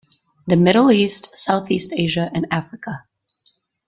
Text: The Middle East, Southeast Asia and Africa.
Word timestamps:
The 0.47 0.55
Middle 0.55 0.91
East, 0.91 1.37
Southeast 1.37 1.93
Asia 1.95 2.27
and 2.33 2.47
Africa. 2.49 3.05